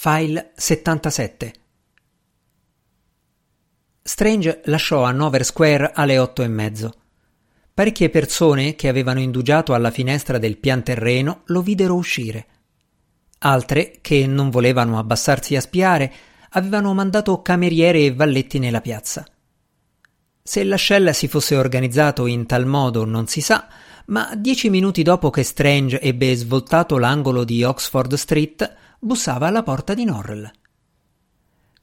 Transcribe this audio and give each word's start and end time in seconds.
File 0.00 0.52
77 0.54 1.52
Strange 4.00 4.60
lasciò 4.66 5.02
Hanover 5.02 5.44
Square 5.44 5.90
alle 5.92 6.18
otto 6.18 6.44
e 6.44 6.46
mezzo. 6.46 6.94
Parecchie 7.74 8.08
persone 8.08 8.76
che 8.76 8.86
avevano 8.86 9.18
indugiato 9.18 9.74
alla 9.74 9.90
finestra 9.90 10.38
del 10.38 10.58
pian 10.58 10.84
terreno 10.84 11.42
lo 11.46 11.62
videro 11.62 11.96
uscire. 11.96 12.46
Altre, 13.38 13.98
che 14.00 14.24
non 14.28 14.50
volevano 14.50 15.00
abbassarsi 15.00 15.56
a 15.56 15.60
spiare, 15.60 16.12
avevano 16.50 16.94
mandato 16.94 17.42
cameriere 17.42 18.04
e 18.04 18.14
valletti 18.14 18.60
nella 18.60 18.80
piazza. 18.80 19.26
Se 20.40 20.62
l'ascella 20.62 21.12
si 21.12 21.26
fosse 21.26 21.56
organizzato 21.56 22.26
in 22.26 22.46
tal 22.46 22.66
modo 22.66 23.04
non 23.04 23.26
si 23.26 23.40
sa, 23.40 23.66
ma 24.06 24.32
dieci 24.36 24.70
minuti 24.70 25.02
dopo 25.02 25.30
che 25.30 25.42
Strange 25.42 26.00
ebbe 26.00 26.36
svoltato 26.36 26.98
l'angolo 26.98 27.42
di 27.42 27.64
Oxford 27.64 28.14
Street, 28.14 28.76
bussava 28.98 29.46
alla 29.46 29.62
porta 29.62 29.94
di 29.94 30.04
Norrell. 30.04 30.50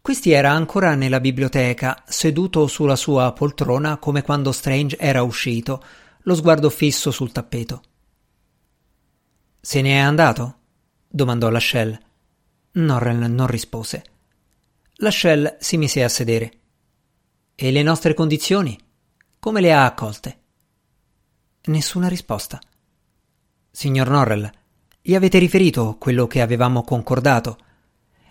Questi 0.01 0.31
era 0.31 0.51
ancora 0.51 0.93
nella 0.93 1.19
biblioteca, 1.19 2.03
seduto 2.05 2.67
sulla 2.67 2.95
sua 2.95 3.31
poltrona 3.33 3.97
come 3.97 4.21
quando 4.21 4.51
Strange 4.51 4.97
era 4.97 5.23
uscito, 5.23 5.83
lo 6.21 6.35
sguardo 6.35 6.69
fisso 6.69 7.09
sul 7.09 7.31
tappeto. 7.31 7.81
Se 9.59 9.81
ne 9.81 9.91
è 9.91 9.97
andato? 9.97 10.57
domandò 11.07 11.49
Lascelle. 11.49 11.99
Norrell 12.73 13.31
non 13.31 13.47
rispose. 13.47 14.03
Lascelle 14.97 15.57
si 15.59 15.77
mise 15.77 16.03
a 16.03 16.09
sedere. 16.09 16.51
E 17.55 17.71
le 17.71 17.81
nostre 17.81 18.13
condizioni? 18.13 18.77
Come 19.39 19.61
le 19.61 19.73
ha 19.73 19.85
accolte? 19.85 20.39
Nessuna 21.65 22.07
risposta. 22.07 22.59
Signor 23.71 24.09
Norrell, 24.09 24.51
gli 25.07 25.13
avete 25.13 25.37
riferito 25.37 25.97
quello 25.99 26.25
che 26.25 26.41
avevamo 26.41 26.81
concordato? 26.83 27.59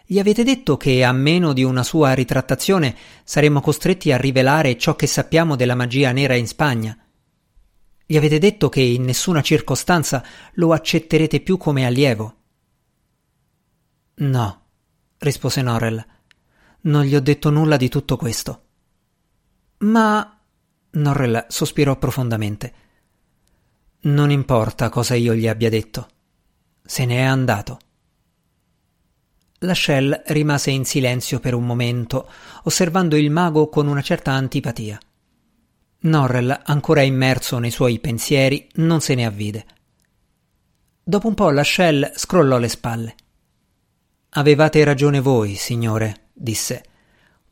Gli 0.05 0.19
avete 0.19 0.43
detto 0.43 0.77
che 0.77 1.05
a 1.05 1.13
meno 1.13 1.53
di 1.53 1.63
una 1.63 1.85
sua 1.85 2.15
ritrattazione 2.15 2.97
saremmo 3.23 3.61
costretti 3.61 4.11
a 4.11 4.17
rivelare 4.17 4.77
ciò 4.77 4.97
che 4.97 5.07
sappiamo 5.07 5.55
della 5.55 5.77
magia 5.77 6.11
nera 6.11 6.35
in 6.35 6.49
Spagna? 6.49 6.99
Gli 8.05 8.17
avete 8.17 8.41
detto 8.41 8.69
che 8.71 8.81
in 8.81 9.05
nessuna 9.05 9.41
circostanza 9.41 10.25
lo 10.55 10.73
accetterete 10.73 11.39
più 11.43 11.59
come 11.59 11.87
allievo? 11.87 12.37
No, 14.15 14.63
rispose 15.19 15.63
Norrell. 15.63 16.05
Non 16.81 17.05
gli 17.05 17.15
ho 17.15 17.21
detto 17.21 17.51
nulla 17.51 17.77
di 17.77 17.89
tutto 17.89 18.17
questo. 18.17 18.63
Ma. 19.79 20.41
Norrell 20.91 21.47
sospirò 21.47 21.97
profondamente. 21.99 22.75
Non 24.01 24.33
importa 24.33 24.89
cosa 24.89 25.15
io 25.15 25.35
gli 25.35 25.47
abbia 25.47 25.71
detto. 25.71 26.09
Se 26.87 27.07
ne 27.07 27.17
è 27.17 27.23
andato. 27.23 27.79
La 29.61 29.73
Shell 29.73 30.23
rimase 30.27 30.71
in 30.71 30.85
silenzio 30.85 31.41
per 31.41 31.55
un 31.55 31.65
momento, 31.65 32.29
osservando 32.65 33.17
il 33.17 33.31
mago 33.31 33.71
con 33.71 33.87
una 33.87 34.03
certa 34.03 34.33
antipatia. 34.33 35.01
Norrell, 36.01 36.61
ancora 36.65 37.01
immerso 37.01 37.59
nei 37.59 37.71
suoi 37.71 37.99
pensieri, 38.01 38.69
non 38.75 39.01
se 39.01 39.15
ne 39.15 39.25
avvide. 39.25 39.67
Dopo 41.03 41.27
un 41.27 41.35
po' 41.35 41.49
la 41.49 41.65
Shell 41.65 42.13
scrollò 42.15 42.59
le 42.59 42.69
spalle. 42.69 43.15
Avevate 44.31 44.85
ragione 44.85 45.21
voi, 45.21 45.55
signore, 45.55 46.29
disse. 46.35 46.85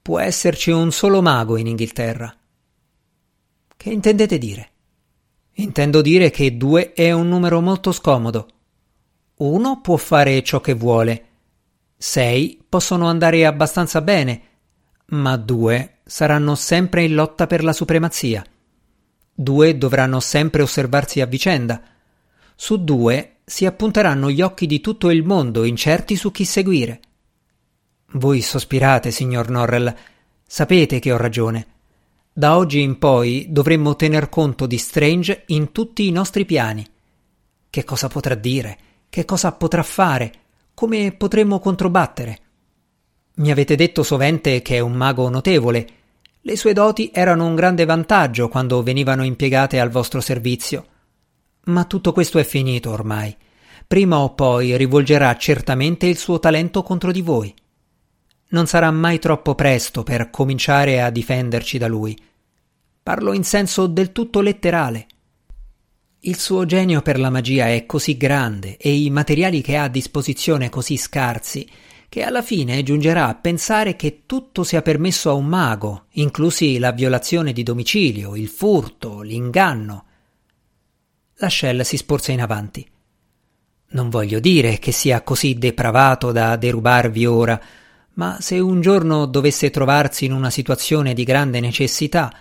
Può 0.02 0.18
esserci 0.18 0.70
un 0.70 0.92
solo 0.92 1.22
mago 1.22 1.56
in 1.56 1.68
Inghilterra. 1.68 2.36
Che 3.74 3.90
intendete 3.90 4.36
dire? 4.36 4.70
Intendo 5.52 6.02
dire 6.02 6.30
che 6.30 6.58
due 6.58 6.92
è 6.92 7.12
un 7.12 7.28
numero 7.28 7.62
molto 7.62 7.92
scomodo. 7.92 8.48
Uno 9.36 9.80
può 9.80 9.96
fare 9.96 10.42
ciò 10.42 10.60
che 10.60 10.74
vuole. 10.74 11.26
Sei 11.96 12.62
possono 12.68 13.06
andare 13.06 13.46
abbastanza 13.46 14.00
bene, 14.00 14.42
ma 15.06 15.36
due 15.36 15.98
saranno 16.04 16.54
sempre 16.54 17.04
in 17.04 17.14
lotta 17.14 17.46
per 17.46 17.64
la 17.64 17.72
supremazia. 17.72 18.44
Due 19.34 19.78
dovranno 19.78 20.20
sempre 20.20 20.62
osservarsi 20.62 21.20
a 21.20 21.26
vicenda. 21.26 21.82
Su 22.54 22.84
due 22.84 23.36
si 23.44 23.66
appunteranno 23.66 24.30
gli 24.30 24.42
occhi 24.42 24.66
di 24.66 24.80
tutto 24.80 25.10
il 25.10 25.24
mondo 25.24 25.64
incerti 25.64 26.16
su 26.16 26.30
chi 26.30 26.44
seguire. 26.44 27.00
Voi 28.12 28.42
sospirate, 28.42 29.10
signor 29.10 29.48
Norrell. 29.48 29.94
Sapete 30.46 30.98
che 30.98 31.12
ho 31.12 31.16
ragione. 31.16 31.66
Da 32.32 32.56
oggi 32.56 32.80
in 32.80 32.98
poi 32.98 33.46
dovremmo 33.48 33.96
tener 33.96 34.28
conto 34.28 34.66
di 34.66 34.78
Strange 34.78 35.44
in 35.46 35.72
tutti 35.72 36.06
i 36.06 36.12
nostri 36.12 36.44
piani. 36.44 36.86
Che 37.68 37.84
cosa 37.84 38.08
potrà 38.08 38.34
dire? 38.34 38.78
Che 39.12 39.26
cosa 39.26 39.52
potrà 39.52 39.82
fare? 39.82 40.32
Come 40.72 41.12
potremmo 41.12 41.58
controbattere? 41.58 42.38
Mi 43.34 43.50
avete 43.50 43.74
detto 43.76 44.02
sovente 44.02 44.62
che 44.62 44.76
è 44.76 44.78
un 44.78 44.94
mago 44.94 45.28
notevole. 45.28 45.86
Le 46.40 46.56
sue 46.56 46.72
doti 46.72 47.10
erano 47.12 47.44
un 47.44 47.54
grande 47.54 47.84
vantaggio 47.84 48.48
quando 48.48 48.82
venivano 48.82 49.22
impiegate 49.22 49.78
al 49.78 49.90
vostro 49.90 50.22
servizio. 50.22 50.86
Ma 51.64 51.84
tutto 51.84 52.12
questo 52.12 52.38
è 52.38 52.44
finito 52.44 52.90
ormai. 52.90 53.36
Prima 53.86 54.18
o 54.18 54.32
poi 54.32 54.78
rivolgerà 54.78 55.36
certamente 55.36 56.06
il 56.06 56.16
suo 56.16 56.38
talento 56.38 56.82
contro 56.82 57.12
di 57.12 57.20
voi 57.20 57.54
non 58.52 58.66
sarà 58.66 58.90
mai 58.90 59.18
troppo 59.18 59.54
presto 59.54 60.02
per 60.02 60.30
cominciare 60.30 61.02
a 61.02 61.10
difenderci 61.10 61.78
da 61.78 61.88
lui. 61.88 62.18
Parlo 63.02 63.32
in 63.32 63.44
senso 63.44 63.86
del 63.86 64.12
tutto 64.12 64.40
letterale. 64.40 65.06
Il 66.24 66.38
suo 66.38 66.64
genio 66.66 67.02
per 67.02 67.18
la 67.18 67.30
magia 67.30 67.66
è 67.66 67.84
così 67.84 68.16
grande 68.16 68.76
e 68.76 68.94
i 68.94 69.10
materiali 69.10 69.60
che 69.60 69.76
ha 69.76 69.84
a 69.84 69.88
disposizione 69.88 70.68
così 70.68 70.96
scarsi 70.96 71.68
che 72.08 72.22
alla 72.22 72.42
fine 72.42 72.84
giungerà 72.84 73.26
a 73.26 73.34
pensare 73.34 73.96
che 73.96 74.22
tutto 74.24 74.62
sia 74.62 74.82
permesso 74.82 75.30
a 75.30 75.32
un 75.32 75.46
mago, 75.46 76.04
inclusi 76.10 76.78
la 76.78 76.92
violazione 76.92 77.52
di 77.52 77.64
domicilio, 77.64 78.36
il 78.36 78.46
furto, 78.46 79.20
l'inganno. 79.22 80.04
La 81.38 81.48
Shell 81.48 81.80
si 81.80 81.96
sporse 81.96 82.30
in 82.30 82.40
avanti. 82.40 82.88
Non 83.88 84.08
voglio 84.08 84.38
dire 84.38 84.78
che 84.78 84.92
sia 84.92 85.22
così 85.22 85.54
depravato 85.54 86.30
da 86.30 86.54
derubarvi 86.54 87.26
ora, 87.26 87.60
ma 88.12 88.36
se 88.40 88.60
un 88.60 88.80
giorno 88.80 89.26
dovesse 89.26 89.70
trovarsi 89.70 90.26
in 90.26 90.32
una 90.32 90.50
situazione 90.50 91.14
di 91.14 91.24
grande 91.24 91.58
necessità, 91.58 92.32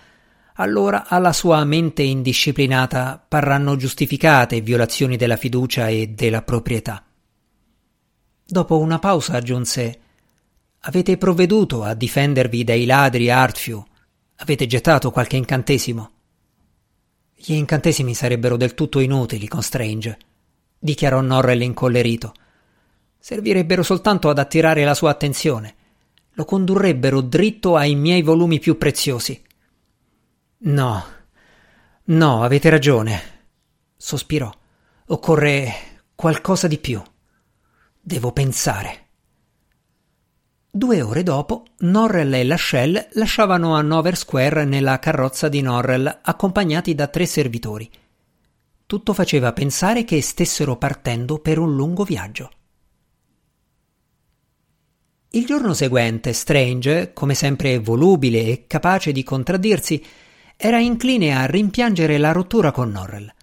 allora 0.62 1.08
alla 1.08 1.34
sua 1.34 1.64
mente 1.66 2.04
indisciplinata 2.04 3.24
parranno 3.28 3.76
giustificate 3.76 4.62
violazioni 4.62 5.18
della 5.18 5.36
fiducia 5.36 5.88
e 5.88 6.08
della 6.10 6.42
proprietà. 6.42 7.04
Dopo 8.46 8.80
una 8.80 9.00
pausa 9.00 9.34
aggiunse 9.34 10.00
Avete 10.84 11.18
provveduto 11.18 11.84
a 11.84 11.94
difendervi 11.94 12.64
dai 12.64 12.86
ladri 12.86 13.30
Artfiu? 13.30 13.84
Avete 14.38 14.66
gettato 14.66 15.12
qualche 15.12 15.38
incantesimo? 15.38 16.12
Gli 17.36 17.54
incantesimi 17.54 18.16
sarebbero 18.16 18.58
del 18.58 18.74
tutto 18.74 19.00
inutili 19.00 19.48
con 19.48 19.62
Strange, 19.62 20.18
dichiarò 20.80 21.22
Norrell 21.22 21.62
incollerito 21.62 22.34
servirebbero 23.24 23.84
soltanto 23.84 24.30
ad 24.30 24.40
attirare 24.40 24.84
la 24.84 24.96
sua 24.96 25.12
attenzione. 25.12 25.76
Lo 26.32 26.44
condurrebbero 26.44 27.22
dritto 27.22 27.76
ai 27.76 27.94
miei 27.94 28.24
volumi 28.24 28.60
più 28.60 28.80
preziosi. 28.80 29.40
No, 30.64 31.04
no, 32.04 32.44
avete 32.44 32.70
ragione. 32.70 33.20
Sospirò. 33.98 34.52
Occorre 35.08 35.74
qualcosa 36.14 36.68
di 36.68 36.78
più. 36.78 37.02
Devo 38.00 38.32
pensare. 38.32 39.08
Due 40.70 41.02
ore 41.02 41.24
dopo, 41.24 41.66
Norrell 41.80 42.34
e 42.36 42.44
Lachelle 42.44 43.10
lasciavano 43.14 43.74
Hanover 43.74 44.16
Square 44.16 44.64
nella 44.66 45.00
carrozza 45.00 45.50
di 45.50 45.62
Norrell, 45.62 46.20
accompagnati 46.22 46.94
da 46.94 47.08
tre 47.08 47.26
servitori. 47.26 47.90
Tutto 48.86 49.14
faceva 49.14 49.54
pensare 49.54 50.04
che 50.04 50.22
stessero 50.22 50.78
partendo 50.78 51.40
per 51.40 51.58
un 51.58 51.76
lungo 51.76 52.04
viaggio. 52.04 52.52
Il 55.30 55.46
giorno 55.46 55.74
seguente, 55.74 56.34
Strange, 56.34 57.14
come 57.14 57.34
sempre 57.34 57.80
volubile 57.80 58.44
e 58.44 58.68
capace 58.68 59.12
di 59.12 59.24
contraddirsi, 59.24 60.06
era 60.63 60.80
incline 60.80 61.36
a 61.36 61.46
rimpiangere 61.48 62.19
la 62.19 62.31
rottura 62.31 62.72
con 62.72 62.92
Norrell. 62.92 63.34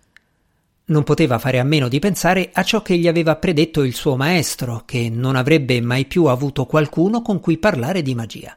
Non 0.85 1.03
poteva 1.03 1.41
fare 1.41 1.59
a 1.59 1.65
meno 1.65 1.89
di 1.89 1.99
pensare 1.99 2.51
a 2.53 2.63
ciò 2.63 2.81
che 2.81 2.97
gli 2.97 3.09
aveva 3.09 3.35
predetto 3.35 3.83
il 3.83 3.93
suo 3.93 4.15
maestro, 4.15 4.85
che 4.87 5.11
non 5.11 5.35
avrebbe 5.35 5.81
mai 5.81 6.05
più 6.05 6.27
avuto 6.27 6.65
qualcuno 6.67 7.21
con 7.21 7.41
cui 7.41 7.59
parlare 7.59 8.03
di 8.03 8.15
magia. 8.15 8.55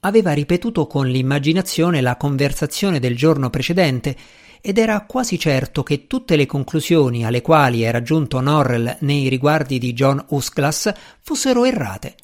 Aveva 0.00 0.32
ripetuto 0.34 0.86
con 0.86 1.08
l'immaginazione 1.08 2.00
la 2.00 2.16
conversazione 2.16 3.00
del 3.00 3.16
giorno 3.16 3.50
precedente 3.50 4.16
ed 4.60 4.78
era 4.78 5.00
quasi 5.00 5.36
certo 5.36 5.82
che 5.82 6.06
tutte 6.06 6.36
le 6.36 6.46
conclusioni 6.46 7.26
alle 7.26 7.42
quali 7.42 7.82
era 7.82 8.02
giunto 8.02 8.40
Norrell 8.40 8.98
nei 9.00 9.28
riguardi 9.28 9.78
di 9.78 9.92
John 9.94 10.24
Usclass 10.28 10.92
fossero 11.22 11.64
errate. 11.64 12.14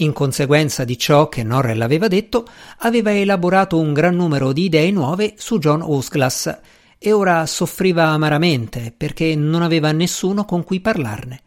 In 0.00 0.14
conseguenza 0.14 0.84
di 0.84 0.96
ciò 0.96 1.28
che 1.28 1.42
Norrell 1.42 1.80
aveva 1.82 2.08
detto, 2.08 2.46
aveva 2.78 3.14
elaborato 3.14 3.78
un 3.78 3.92
gran 3.92 4.16
numero 4.16 4.52
di 4.52 4.64
idee 4.64 4.90
nuove 4.90 5.34
su 5.36 5.58
John 5.58 5.82
Usclass 5.82 6.58
e 6.98 7.12
ora 7.12 7.44
soffriva 7.44 8.06
amaramente 8.06 8.94
perché 8.96 9.34
non 9.34 9.60
aveva 9.60 9.92
nessuno 9.92 10.44
con 10.46 10.64
cui 10.64 10.80
parlarne. 10.80 11.42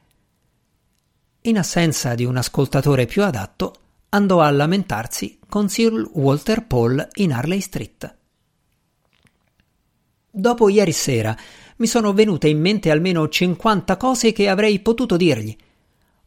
in 1.46 1.58
assenza 1.58 2.16
di 2.16 2.24
un 2.24 2.38
ascoltatore 2.38 3.06
più 3.06 3.24
adatto, 3.24 3.74
andò 4.10 4.40
a 4.40 4.50
lamentarsi 4.50 5.40
con 5.50 5.68
Sir 5.68 6.10
Walter 6.14 6.66
Paul 6.66 7.06
in 7.16 7.34
Harley 7.34 7.60
Street. 7.60 8.16
Dopo 10.30 10.70
ieri 10.70 10.94
sera 10.94 11.36
mi 11.78 11.88
sono 11.88 12.14
venute 12.14 12.48
in 12.48 12.62
mente 12.62 12.92
almeno 12.92 13.28
50 13.28 13.98
cose 13.98 14.32
che 14.32 14.48
avrei 14.48 14.80
potuto 14.80 15.18
dirgli. 15.18 15.56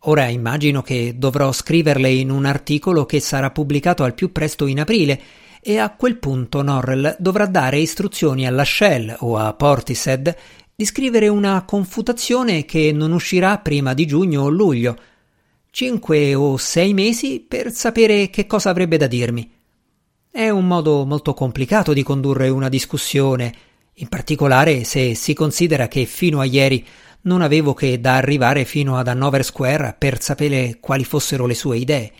Ora 0.08 0.28
immagino 0.28 0.82
che 0.82 1.14
dovrò 1.16 1.50
scriverle 1.50 2.08
in 2.08 2.30
un 2.30 2.44
articolo 2.44 3.06
che 3.06 3.18
sarà 3.18 3.50
pubblicato 3.50 4.04
al 4.04 4.14
più 4.14 4.30
presto 4.30 4.66
in 4.66 4.78
aprile 4.78 5.20
e 5.60 5.78
a 5.78 5.90
quel 5.90 6.18
punto 6.18 6.62
Norrell 6.62 7.16
dovrà 7.18 7.46
dare 7.46 7.80
istruzioni 7.80 8.46
alla 8.46 8.64
Shell 8.64 9.16
o 9.20 9.36
a 9.36 9.52
Portishead 9.52 10.36
di 10.76 10.84
scrivere 10.84 11.26
una 11.26 11.64
confutazione 11.64 12.64
che 12.64 12.92
non 12.92 13.10
uscirà 13.10 13.58
prima 13.58 13.94
di 13.94 14.06
giugno 14.06 14.42
o 14.42 14.48
luglio. 14.48 14.96
Cinque 15.72 16.36
o 16.36 16.56
sei 16.56 16.94
mesi 16.94 17.44
per 17.46 17.72
sapere 17.72 18.30
che 18.30 18.46
cosa 18.46 18.70
avrebbe 18.70 18.98
da 18.98 19.08
dirmi. 19.08 19.50
È 20.30 20.48
un 20.48 20.68
modo 20.68 21.04
molto 21.04 21.34
complicato 21.34 21.92
di 21.92 22.04
condurre 22.04 22.48
una 22.48 22.68
discussione 22.68 23.52
in 23.94 24.08
particolare 24.08 24.84
se 24.84 25.16
si 25.16 25.34
considera 25.34 25.88
che 25.88 26.04
fino 26.04 26.38
a 26.38 26.44
ieri 26.44 26.86
non 27.26 27.42
avevo 27.42 27.74
che 27.74 28.00
da 28.00 28.16
arrivare 28.16 28.64
fino 28.64 28.96
ad 28.96 29.08
Hannover 29.08 29.44
Square 29.44 29.94
per 29.98 30.20
sapere 30.20 30.78
quali 30.80 31.04
fossero 31.04 31.46
le 31.46 31.54
sue 31.54 31.78
idee. 31.78 32.12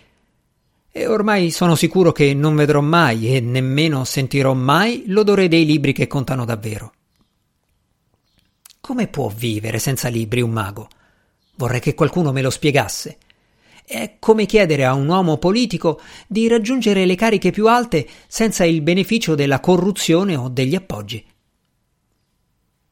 E 0.91 1.06
ormai 1.06 1.50
sono 1.50 1.75
sicuro 1.75 2.12
che 2.12 2.35
non 2.35 2.55
vedrò 2.55 2.81
mai 2.81 3.35
e 3.35 3.41
nemmeno 3.41 4.05
sentirò 4.05 4.55
mai 4.55 5.05
l'odore 5.06 5.49
dei 5.49 5.64
libri 5.64 5.93
che 5.93 6.06
contano 6.06 6.44
davvero. 6.44 6.93
Come 8.81 9.08
può 9.08 9.29
vivere 9.29 9.79
senza 9.79 10.08
libri 10.08 10.41
un 10.41 10.50
mago? 10.50 10.88
Vorrei 11.56 11.81
che 11.81 11.94
qualcuno 11.94 12.32
me 12.32 12.43
lo 12.43 12.50
spiegasse. 12.50 13.19
È 13.85 14.17
come 14.19 14.47
chiedere 14.47 14.85
a 14.85 14.94
un 14.94 15.06
uomo 15.06 15.38
politico 15.38 16.00
di 16.26 16.49
raggiungere 16.49 17.06
le 17.06 17.14
cariche 17.14 17.50
più 17.50 17.69
alte 17.69 18.06
senza 18.26 18.64
il 18.64 18.81
beneficio 18.82 19.35
della 19.35 19.61
corruzione 19.61 20.35
o 20.35 20.49
degli 20.49 20.75
appoggi. 20.75 21.25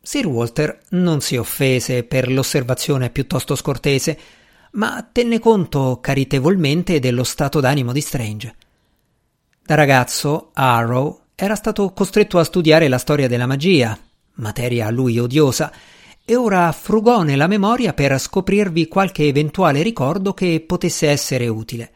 Sir 0.04 0.26
Walter 0.26 0.80
non 0.90 1.22
si 1.22 1.38
offese 1.38 2.04
per 2.04 2.30
l'osservazione 2.30 3.08
piuttosto 3.08 3.56
scortese, 3.56 4.18
ma 4.72 5.08
tenne 5.10 5.38
conto 5.38 5.98
caritevolmente 6.02 7.00
dello 7.00 7.24
stato 7.24 7.58
d'animo 7.58 7.90
di 7.90 8.02
Strange. 8.02 8.54
Da 9.64 9.74
ragazzo, 9.74 10.50
Arrow 10.52 11.20
era 11.34 11.54
stato 11.54 11.90
costretto 11.94 12.38
a 12.38 12.44
studiare 12.44 12.86
la 12.88 12.98
storia 12.98 13.28
della 13.28 13.46
magia, 13.46 13.98
materia 14.34 14.88
a 14.88 14.90
lui 14.90 15.18
odiosa, 15.18 15.72
e 16.22 16.36
ora 16.36 16.70
frugò 16.72 17.22
nella 17.22 17.46
memoria 17.46 17.94
per 17.94 18.18
scoprirvi 18.18 18.88
qualche 18.88 19.26
eventuale 19.26 19.82
ricordo 19.82 20.34
che 20.34 20.62
potesse 20.66 21.08
essere 21.08 21.48
utile. 21.48 21.92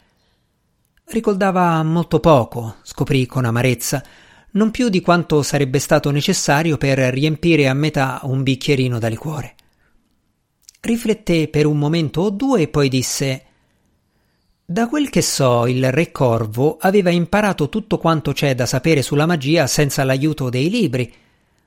Ricordava 1.05 1.83
molto 1.83 2.21
poco, 2.21 2.77
scoprì 2.83 3.27
con 3.27 3.45
amarezza, 3.45 4.03
non 4.59 4.73
più 4.73 4.89
di 4.89 5.01
quanto 5.01 5.43
sarebbe 5.43 5.79
stato 5.79 6.11
necessario 6.11 6.77
per 6.77 6.99
riempire 6.99 7.69
a 7.69 7.75
metà 7.75 8.19
un 8.25 8.43
bicchierino 8.43 8.99
da 8.99 9.07
liquore. 9.07 9.55
Rifletté 10.81 11.47
per 11.47 11.65
un 11.65 11.79
momento 11.79 12.23
o 12.23 12.31
due 12.31 12.63
e 12.63 12.69
poi 12.69 12.89
disse 12.89 13.45
Da 14.65 14.89
quel 14.89 15.11
che 15.11 15.23
so, 15.23 15.69
il 15.69 15.93
re 15.93 16.11
Corvo 16.11 16.77
aveva 16.81 17.11
imparato 17.11 17.69
tutto 17.69 17.99
quanto 17.99 18.33
c'è 18.33 18.57
da 18.57 18.67
sapere 18.67 19.01
sulla 19.01 19.27
magia 19.27 19.69
senza 19.69 20.03
l'aiuto 20.03 20.51
dei 20.51 20.69
libri, 20.69 21.13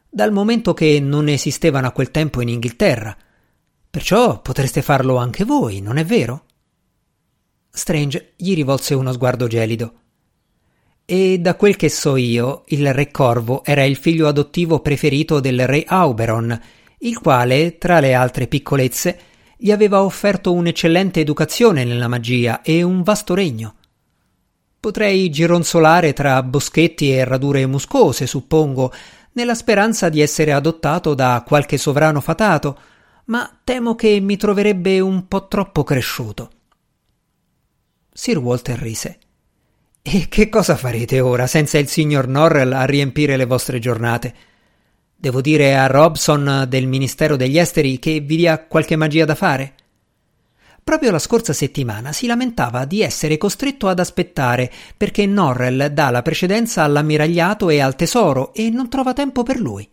dal 0.10 0.34
momento 0.34 0.74
che 0.74 1.00
non 1.00 1.30
esistevano 1.30 1.88
a 1.88 1.92
quel 1.92 2.12
tempo 2.12 2.42
in 2.42 2.50
Inghilterra. 2.50 3.16
Perciò 3.90 4.42
potreste 4.42 4.82
farlo 4.82 5.16
anche 5.16 5.46
voi, 5.46 5.80
non 5.80 5.96
è 5.96 6.04
vero? 6.04 6.44
Strange 7.70 8.34
gli 8.36 8.54
rivolse 8.54 8.94
uno 8.96 9.14
sguardo 9.14 9.48
gelido. 9.48 9.94
E 11.06 11.40
da 11.40 11.56
quel 11.56 11.76
che 11.76 11.90
so 11.90 12.16
io, 12.16 12.64
il 12.68 12.94
re 12.94 13.12
Corvo 13.12 13.64
era 13.64 13.84
il 13.84 13.98
figlio 13.98 14.28
adottivo 14.28 14.80
preferito 14.80 15.40
del 15.40 15.68
re 15.68 15.84
Auberon, 15.86 16.60
il 17.00 17.20
quale, 17.20 17.78
tra 17.78 18.00
le 18.00 18.14
altre 18.14 18.48
piccolezze, 18.48 19.20
gli 19.58 19.72
aveva 19.72 20.04
offerto 20.04 20.54
un'eccellente 20.54 21.20
educazione 21.20 21.84
nella 21.84 22.08
magia 22.08 22.62
e 22.62 22.82
un 22.82 23.04
vasto 23.04 23.34
regno. 23.34 23.76
Potrei 24.80 25.30
gironzolare 25.30 26.14
tra 26.14 26.42
boschetti 26.42 27.12
e 27.12 27.24
radure 27.24 27.66
muscose, 27.68 28.26
suppongo, 28.26 28.92
nella 29.34 29.54
speranza 29.54 30.10
di 30.10 30.22
essere 30.22 30.52
adottato 30.52 31.14
da 31.14 31.44
qualche 31.46 31.78
sovrano 31.78 32.22
fatato, 32.22 32.80
ma 33.26 33.60
temo 33.64 33.96
che 33.96 34.20
mi 34.20 34.38
troverebbe 34.38 35.00
un 35.00 35.28
po' 35.28 35.48
troppo 35.48 35.84
cresciuto. 35.84 36.50
Sir 38.12 38.40
Walter 38.40 38.80
rise. 38.80 39.20
E 40.04 40.28
che 40.30 40.50
cosa 40.50 40.76
farete 40.76 41.20
ora 41.20 41.46
senza 41.46 41.78
il 41.78 41.88
signor 41.88 42.28
Norrell 42.28 42.74
a 42.74 42.86
riempire 42.86 43.38
le 43.38 43.46
vostre 43.46 43.78
giornate? 43.78 44.34
Devo 45.16 45.42
dire 45.42 45.78
a 45.78 45.86
Robson 45.86 46.66
del 46.68 46.88
Ministero 46.88 47.36
degli 47.36 47.60
Esteri 47.60 48.00
che 48.00 48.20
vi 48.20 48.38
dia 48.38 48.66
qualche 48.66 48.96
magia 48.96 49.26
da 49.26 49.36
fare? 49.36 49.76
Proprio 50.84 51.12
la 51.12 51.20
scorsa 51.20 51.54
settimana 51.54 52.12
si 52.12 52.26
lamentava 52.26 52.86
di 52.86 53.04
essere 53.04 53.38
costretto 53.38 53.88
ad 53.88 54.00
aspettare 54.00 54.72
perché 54.98 55.28
Norrell 55.28 55.86
dà 55.90 56.10
la 56.10 56.24
precedenza 56.24 56.82
all'ammiragliato 56.82 57.70
e 57.70 57.80
al 57.80 57.96
tesoro 57.96 58.56
e 58.56 58.72
non 58.72 58.90
trova 58.90 59.14
tempo 59.14 59.44
per 59.44 59.60
lui. 59.60 59.88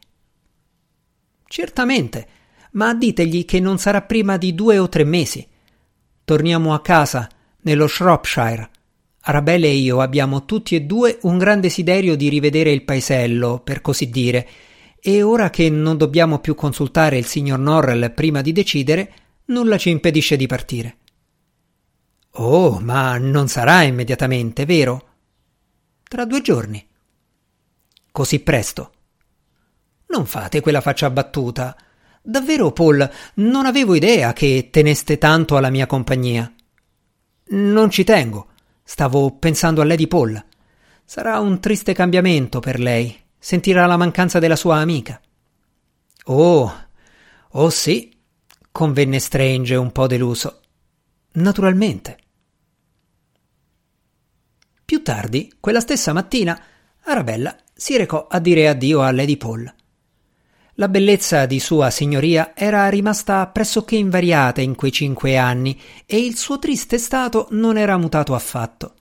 Certamente, 1.46 2.26
ma 2.72 2.94
ditegli 2.94 3.44
che 3.44 3.60
non 3.60 3.78
sarà 3.78 4.00
prima 4.00 4.38
di 4.38 4.54
due 4.54 4.78
o 4.78 4.88
tre 4.88 5.04
mesi. 5.04 5.46
Torniamo 6.24 6.72
a 6.72 6.80
casa, 6.80 7.28
nello 7.62 7.86
Shropshire. 7.86 8.70
Arabelle 9.28 9.66
e 9.66 9.74
io 9.74 10.00
abbiamo 10.00 10.46
tutti 10.46 10.74
e 10.74 10.82
due 10.82 11.18
un 11.22 11.36
gran 11.36 11.60
desiderio 11.60 12.16
di 12.16 12.30
rivedere 12.30 12.72
il 12.72 12.82
paesello, 12.82 13.60
per 13.62 13.82
così 13.82 14.08
dire, 14.08 14.48
e 14.98 15.22
ora 15.22 15.50
che 15.50 15.68
non 15.68 15.98
dobbiamo 15.98 16.38
più 16.38 16.54
consultare 16.54 17.18
il 17.18 17.26
signor 17.26 17.58
Norrell 17.58 18.14
prima 18.14 18.40
di 18.40 18.52
decidere, 18.52 19.12
nulla 19.46 19.76
ci 19.76 19.90
impedisce 19.90 20.36
di 20.36 20.46
partire. 20.46 20.96
Oh, 22.36 22.80
ma 22.80 23.18
non 23.18 23.48
sarà 23.48 23.82
immediatamente, 23.82 24.64
vero? 24.64 25.08
Tra 26.04 26.24
due 26.24 26.40
giorni. 26.40 26.86
Così 28.10 28.40
presto. 28.40 28.92
Non 30.06 30.24
fate 30.24 30.62
quella 30.62 30.80
faccia 30.80 31.10
battuta. 31.10 31.76
Davvero, 32.22 32.72
Paul, 32.72 33.06
non 33.34 33.66
avevo 33.66 33.94
idea 33.94 34.32
che 34.32 34.68
teneste 34.72 35.18
tanto 35.18 35.58
alla 35.58 35.68
mia 35.68 35.86
compagnia. 35.86 36.50
Non 37.48 37.90
ci 37.90 38.04
tengo. 38.04 38.46
Stavo 38.90 39.32
pensando 39.32 39.82
a 39.82 39.84
Lady 39.84 40.06
Paul. 40.06 40.42
Sarà 41.04 41.40
un 41.40 41.60
triste 41.60 41.92
cambiamento 41.92 42.58
per 42.58 42.80
lei. 42.80 43.14
Sentirà 43.38 43.84
la 43.84 43.98
mancanza 43.98 44.38
della 44.38 44.56
sua 44.56 44.78
amica. 44.78 45.20
Oh, 46.24 46.86
oh 47.50 47.68
sì, 47.68 48.18
convenne 48.72 49.18
Strange 49.18 49.76
un 49.76 49.92
po' 49.92 50.06
deluso. 50.06 50.62
Naturalmente. 51.32 52.18
Più 54.86 55.02
tardi, 55.02 55.52
quella 55.60 55.80
stessa 55.80 56.14
mattina, 56.14 56.58
Arabella 57.02 57.54
si 57.74 57.94
recò 57.98 58.26
a 58.26 58.38
dire 58.38 58.68
addio 58.68 59.02
a 59.02 59.12
Lady 59.12 59.36
Paul. 59.36 59.70
La 60.80 60.86
bellezza 60.86 61.44
di 61.46 61.58
sua 61.58 61.90
signoria 61.90 62.52
era 62.54 62.88
rimasta 62.88 63.44
pressoché 63.48 63.96
invariata 63.96 64.60
in 64.60 64.76
quei 64.76 64.92
cinque 64.92 65.36
anni 65.36 65.76
e 66.06 66.24
il 66.24 66.36
suo 66.36 66.60
triste 66.60 66.98
stato 66.98 67.48
non 67.50 67.76
era 67.76 67.96
mutato 67.96 68.32
affatto. 68.32 68.94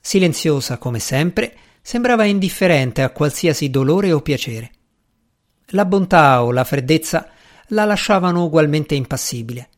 Silenziosa 0.00 0.78
come 0.78 0.98
sempre, 0.98 1.54
sembrava 1.82 2.24
indifferente 2.24 3.02
a 3.02 3.10
qualsiasi 3.10 3.68
dolore 3.68 4.10
o 4.10 4.22
piacere. 4.22 4.70
La 5.72 5.84
bontà 5.84 6.42
o 6.42 6.50
la 6.50 6.64
freddezza 6.64 7.28
la 7.68 7.84
lasciavano 7.84 8.44
ugualmente 8.44 8.94
impassibile. 8.94 9.68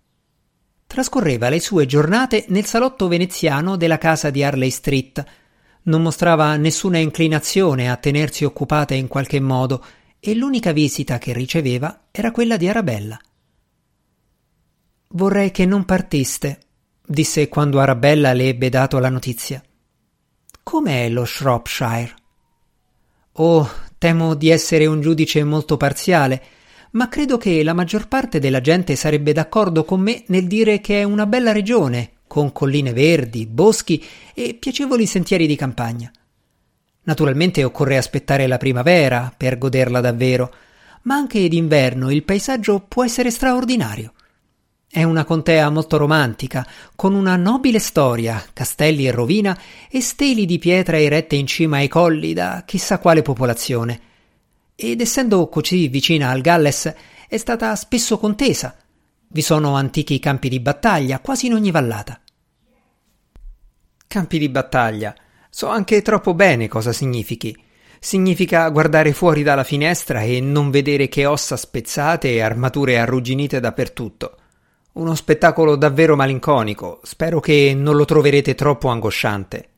Trascorreva 0.87 1.49
le 1.49 1.59
sue 1.59 1.85
giornate 1.85 2.45
nel 2.51 2.65
salotto 2.65 3.09
veneziano 3.09 3.77
della 3.77 3.99
casa 3.99 4.31
di 4.31 4.45
Harley 4.45 4.71
Street. 4.71 5.25
Non 5.83 6.01
mostrava 6.01 6.55
nessuna 6.55 6.99
inclinazione 6.99 7.91
a 7.91 7.97
tenersi 7.97 8.45
occupata 8.45 8.95
in 8.95 9.09
qualche 9.09 9.41
modo 9.41 9.85
e 10.21 10.35
l'unica 10.35 10.73
visita 10.73 11.19
che 11.19 11.33
riceveva 11.33 12.07
era 12.11 12.31
quella 12.31 12.57
di 12.57 12.69
Arabella. 12.69 13.19
Vorrei 15.11 15.51
che 15.51 15.65
non 15.65 15.85
partiste, 15.85 16.61
disse 17.07 17.49
quando 17.49 17.81
Arabella 17.81 18.33
le 18.33 18.49
ebbe 18.49 18.69
dato 18.69 18.99
la 18.99 19.09
notizia. 19.09 19.63
Com'è 20.63 21.09
lo 21.09 21.25
Shropshire? 21.25 22.15
Oh, 23.33 23.71
temo 23.97 24.35
di 24.35 24.51
essere 24.51 24.87
un 24.87 25.01
giudice 25.01 25.43
molto 25.45 25.77
parziale, 25.77 26.43
ma 26.91 27.09
credo 27.09 27.39
che 27.39 27.63
la 27.63 27.73
maggior 27.73 28.09
parte 28.09 28.39
della 28.39 28.61
gente 28.61 28.97
sarebbe 28.97 29.33
d'accordo 29.33 29.85
con 29.85 30.01
me 30.01 30.25
nel 30.27 30.47
dire 30.47 30.81
che 30.81 31.01
è 31.01 31.05
una 31.05 31.27
bella 31.27 31.53
regione, 31.53 32.13
con 32.27 32.53
colline 32.53 32.93
verdi, 32.93 33.47
boschi 33.47 34.05
e 34.35 34.55
piacevoli 34.55 35.07
sentieri 35.07 35.47
di 35.47 35.57
campagna. 35.57 36.11
Naturalmente 37.09 37.65
occorre 37.65 37.97
aspettare 37.97 38.47
la 38.47 38.59
primavera 38.59 39.33
per 39.35 39.57
goderla 39.57 40.03
davvero, 40.03 40.55
ma 41.05 41.15
anche 41.15 41.49
d'inverno 41.49 42.11
il 42.11 42.23
paesaggio 42.23 42.81
può 42.87 43.03
essere 43.03 43.31
straordinario. 43.31 44.13
È 44.87 45.03
una 45.05 45.25
contea 45.25 45.71
molto 45.71 45.97
romantica, 45.97 46.67
con 46.95 47.15
una 47.15 47.37
nobile 47.37 47.79
storia, 47.79 48.45
castelli 48.53 49.07
e 49.07 49.11
rovina 49.11 49.59
e 49.91 50.03
steli 50.03 50.45
di 50.45 50.59
pietra 50.59 51.01
erette 51.01 51.35
in 51.35 51.47
cima 51.47 51.79
ai 51.79 51.89
colli 51.89 52.35
da 52.35 52.63
chissà 52.67 52.99
quale 52.99 53.23
popolazione. 53.23 54.01
Ed 54.77 55.01
essendo 55.01 55.49
così 55.49 55.89
vicina 55.89 56.29
al 56.29 56.43
Galles, 56.43 56.93
è 57.27 57.37
stata 57.39 57.75
spesso 57.75 58.19
contesa. 58.19 58.77
Vi 59.29 59.41
sono 59.41 59.77
antichi 59.77 60.19
campi 60.19 60.51
di 60.51 60.61
battaglia 60.61 61.21
quasi 61.21 61.47
in 61.47 61.55
ogni 61.55 61.71
vallata. 61.71 62.21
Campi 64.07 64.39
di 64.39 64.49
battaglia. 64.51 65.15
So 65.59 65.67
anche 65.67 66.03
troppo 66.03 66.35
bene 66.35 66.69
cosa 66.69 66.93
significhi. 66.93 67.53
Significa 67.99 68.69
guardare 68.69 69.13
fuori 69.13 69.43
dalla 69.43 69.65
finestra 69.65 70.23
e 70.23 70.41
non 70.41 70.71
vedere 70.71 71.09
che 71.09 71.27
ossa 71.27 71.57
spezzate 71.57 72.31
e 72.31 72.41
armature 72.41 72.97
arrugginite 72.97 73.59
dappertutto. 73.59 74.37
Uno 74.93 75.17
spettacolo 75.17 75.75
davvero 75.75 76.15
malinconico. 76.15 77.01
Spero 77.03 77.41
che 77.41 77.75
non 77.77 77.97
lo 77.97 78.05
troverete 78.05 78.55
troppo 78.55 78.87
angosciante. 78.87 79.69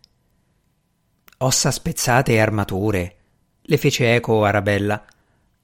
Ossa 1.38 1.70
spezzate 1.70 2.32
e 2.32 2.40
armature. 2.40 3.16
Le 3.62 3.76
fece 3.78 4.14
eco 4.14 4.44
Arabella. 4.44 5.02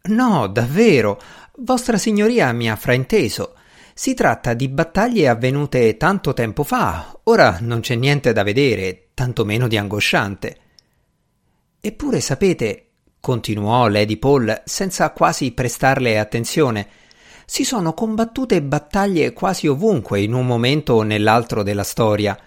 No, 0.05 0.47
davvero. 0.47 1.21
Vostra 1.59 1.99
signoria 1.99 2.51
mi 2.53 2.71
ha 2.71 2.77
frainteso. 2.77 3.56
Si 3.99 4.13
tratta 4.13 4.53
di 4.53 4.69
battaglie 4.69 5.27
avvenute 5.27 5.97
tanto 5.97 6.35
tempo 6.35 6.65
fa. 6.65 7.19
Ora 7.25 7.57
non 7.63 7.81
c'è 7.81 7.95
niente 7.95 8.35
da 8.35 8.43
vedere, 8.43 9.07
tantomeno 9.15 9.69
di 9.69 9.79
angosciante. 9.79 10.57
Eppure 11.81 12.21
sapete, 12.21 12.89
continuò 13.19 13.89
Lady 13.89 14.19
Paul 14.19 14.61
senza 14.67 15.13
quasi 15.13 15.53
prestarle 15.53 16.19
attenzione, 16.19 16.87
si 17.47 17.65
sono 17.65 17.95
combattute 17.95 18.61
battaglie 18.61 19.33
quasi 19.33 19.67
ovunque 19.67 20.21
in 20.21 20.35
un 20.35 20.45
momento 20.45 20.93
o 20.93 21.03
nell'altro 21.03 21.63
della 21.63 21.83
storia. 21.83 22.39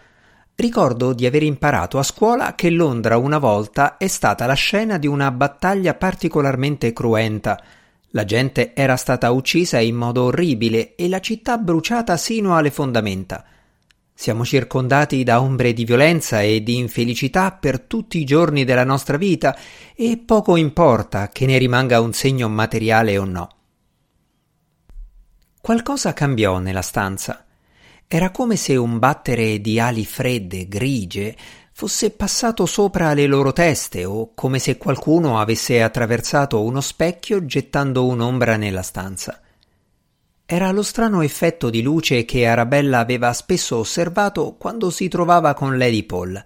Ricordo 0.54 1.14
di 1.14 1.26
aver 1.26 1.42
imparato 1.42 1.98
a 1.98 2.04
scuola 2.04 2.54
che 2.54 2.70
Londra 2.70 3.18
una 3.18 3.40
volta 3.40 3.98
è 3.98 4.08
stata 4.08 4.46
la 4.46 4.54
scena 4.54 5.00
di 5.00 5.08
una 5.08 5.32
battaglia 5.32 5.96
particolarmente 5.96 6.94
cruenta. 6.94 7.60
La 8.12 8.26
gente 8.26 8.74
era 8.74 8.96
stata 8.96 9.30
uccisa 9.30 9.80
in 9.80 9.96
modo 9.96 10.24
orribile 10.24 10.96
e 10.96 11.08
la 11.08 11.20
città 11.20 11.58
bruciata 11.58 12.18
sino 12.18 12.56
alle 12.56 12.72
fondamenta. 12.72 13.46
Siamo 14.14 14.44
circondati 14.44 15.24
da 15.24 15.42
ombre 15.42 15.74
di 15.74 15.86
violenza 15.86 16.42
e 16.42 16.64
di 16.64 16.76
infelicità 16.76 17.52
per 17.52 17.80
tutti 17.82 18.18
i 18.18 18.26
giorni 18.26 18.66
della 18.66 18.84
nostra 18.84 19.16
vita 19.16 19.56
e 19.96 20.18
poco 20.18 20.56
importa 20.56 21.30
che 21.30 21.46
ne 21.46 21.58
rimanga 21.58 22.02
un 22.02 22.12
segno 22.12 22.50
materiale 22.50 23.18
o 23.18 23.26
no. 23.26 23.50
Qualcosa 25.62 26.14
cambiò 26.14 26.58
nella 26.58 26.82
stanza. 26.82 27.46
Era 28.08 28.32
come 28.32 28.56
se 28.56 28.76
un 28.76 28.98
battere 28.98 29.62
di 29.62 29.80
ali 29.80 30.04
fredde, 30.04 30.68
grigie, 30.68 31.38
fosse 31.80 32.12
passato 32.12 32.66
sopra 32.66 33.14
le 33.14 33.26
loro 33.26 33.54
teste 33.54 34.04
o 34.04 34.34
come 34.36 34.60
se 34.60 34.78
qualcuno 34.78 35.40
avesse 35.40 35.82
attraversato 35.82 36.62
uno 36.62 36.82
specchio 36.82 37.46
gettando 37.46 38.06
un'ombra 38.06 38.58
nella 38.58 38.82
stanza. 38.82 39.40
Era 40.46 40.72
lo 40.72 40.84
strano 40.84 41.22
effetto 41.22 41.70
di 41.70 41.82
luce 41.82 42.26
che 42.26 42.46
Arabella 42.46 43.00
aveva 43.00 43.32
spesso 43.32 43.78
osservato 43.78 44.56
quando 44.60 44.90
si 44.90 45.08
trovava 45.08 45.54
con 45.54 45.78
Lady 45.78 46.04
Paul. 46.04 46.46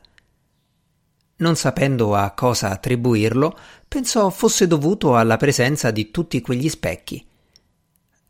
Non 1.37 1.55
sapendo 1.55 2.13
a 2.13 2.29
cosa 2.33 2.69
attribuirlo, 2.69 3.57
pensò 3.87 4.29
fosse 4.29 4.67
dovuto 4.67 5.17
alla 5.17 5.37
presenza 5.37 5.89
di 5.89 6.11
tutti 6.11 6.41
quegli 6.41 6.69
specchi. 6.69 7.25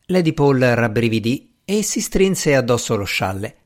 Lady 0.06 0.32
Paul 0.32 0.62
rabbrividì 0.62 1.54
e 1.66 1.84
si 1.84 2.00
strinse 2.00 2.56
addosso 2.56 2.96
lo 2.96 3.04
scialle. 3.04 3.63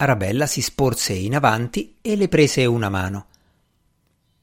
Arabella 0.00 0.46
si 0.46 0.62
sporse 0.62 1.12
in 1.12 1.34
avanti 1.34 1.96
e 2.00 2.14
le 2.14 2.28
prese 2.28 2.64
una 2.66 2.88
mano. 2.88 3.26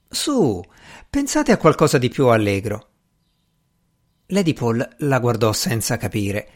Su, 0.09 0.61
pensate 1.09 1.53
a 1.53 1.57
qualcosa 1.57 1.97
di 1.97 2.09
più 2.09 2.27
allegro. 2.27 2.89
Lady 4.27 4.51
Paul 4.51 4.85
la 4.99 5.19
guardò 5.19 5.53
senza 5.53 5.95
capire. 5.95 6.49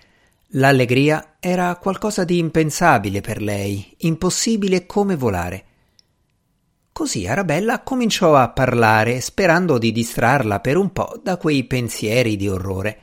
L'allegria 0.53 1.37
era 1.39 1.73
qualcosa 1.77 2.25
di 2.25 2.39
impensabile 2.39 3.21
per 3.21 3.41
lei, 3.41 3.95
impossibile 3.99 4.85
come 4.85 5.15
volare. 5.15 5.63
Così 6.91 7.25
Arabella 7.25 7.79
cominciò 7.83 8.35
a 8.35 8.49
parlare, 8.49 9.21
sperando 9.21 9.77
di 9.77 9.93
distrarla 9.93 10.59
per 10.59 10.75
un 10.75 10.91
po' 10.91 11.17
da 11.23 11.37
quei 11.37 11.63
pensieri 11.63 12.35
di 12.35 12.49
orrore. 12.49 12.99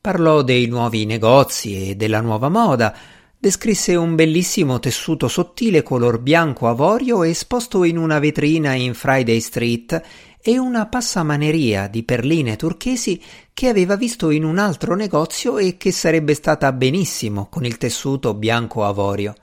Parlò 0.00 0.42
dei 0.42 0.66
nuovi 0.66 1.06
negozi 1.06 1.90
e 1.90 1.96
della 1.96 2.20
nuova 2.20 2.48
moda, 2.48 2.96
descrisse 3.40 3.94
un 3.94 4.16
bellissimo 4.16 4.80
tessuto 4.80 5.28
sottile 5.28 5.84
color 5.84 6.18
bianco 6.18 6.66
avorio 6.66 7.22
esposto 7.22 7.84
in 7.84 7.96
una 7.96 8.18
vetrina 8.18 8.74
in 8.74 8.94
Friday 8.94 9.38
Street 9.38 10.02
e 10.40 10.58
una 10.58 10.86
passamaneria 10.86 11.86
di 11.86 12.02
perline 12.02 12.56
turchesi 12.56 13.22
che 13.54 13.68
aveva 13.68 13.94
visto 13.94 14.30
in 14.30 14.42
un 14.42 14.58
altro 14.58 14.96
negozio 14.96 15.58
e 15.58 15.76
che 15.76 15.92
sarebbe 15.92 16.34
stata 16.34 16.72
benissimo 16.72 17.46
con 17.48 17.64
il 17.64 17.78
tessuto 17.78 18.34
bianco 18.34 18.84
avorio. 18.84 19.34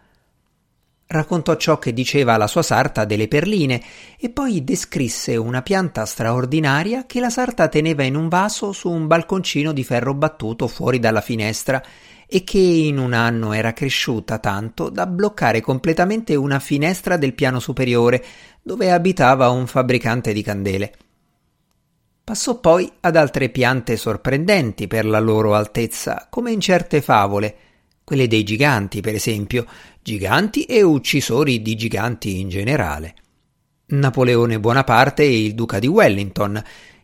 Raccontò 1.07 1.55
ciò 1.55 1.79
che 1.79 1.93
diceva 1.93 2.35
la 2.35 2.47
sua 2.47 2.63
sarta 2.63 3.05
delle 3.05 3.29
perline 3.29 3.81
e 4.19 4.29
poi 4.29 4.63
descrisse 4.63 5.37
una 5.37 5.61
pianta 5.61 6.05
straordinaria 6.05 7.05
che 7.05 7.21
la 7.21 7.29
sarta 7.29 7.69
teneva 7.69 8.03
in 8.03 8.15
un 8.15 8.27
vaso 8.27 8.73
su 8.73 8.89
un 8.89 9.07
balconcino 9.07 9.71
di 9.71 9.83
ferro 9.85 10.15
battuto 10.15 10.67
fuori 10.67 10.99
dalla 10.99 11.21
finestra 11.21 11.81
e 12.27 12.43
che 12.43 12.59
in 12.59 12.97
un 12.97 13.13
anno 13.13 13.53
era 13.53 13.73
cresciuta 13.73 14.39
tanto 14.39 14.89
da 14.89 15.05
bloccare 15.05 15.61
completamente 15.61 16.35
una 16.35 16.59
finestra 16.59 17.17
del 17.17 17.33
piano 17.33 17.59
superiore 17.59 18.23
dove 18.61 18.91
abitava 18.91 19.49
un 19.49 19.67
fabbricante 19.67 20.33
di 20.33 20.41
candele. 20.41 20.93
Passò 22.23 22.59
poi 22.59 22.91
ad 23.01 23.15
altre 23.15 23.49
piante 23.49 23.97
sorprendenti 23.97 24.87
per 24.87 25.05
la 25.05 25.19
loro 25.19 25.53
altezza, 25.53 26.25
come 26.29 26.51
in 26.51 26.59
certe 26.59 27.01
favole, 27.01 27.55
quelle 28.03 28.27
dei 28.27 28.43
giganti, 28.43 29.01
per 29.01 29.13
esempio, 29.13 29.67
giganti 30.01 30.63
e 30.63 30.81
uccisori 30.81 31.61
di 31.61 31.75
giganti 31.75 32.39
in 32.39 32.49
generale. 32.49 33.13
Napoleone 33.87 34.59
Bonaparte 34.59 35.21
e 35.21 35.45
il 35.45 35.53
duca 35.53 35.77
di 35.77 35.85
Wellington, 35.85 36.59